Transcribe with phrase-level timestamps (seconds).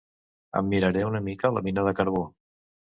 [0.61, 2.29] Em miraré una mica la mina de carbó.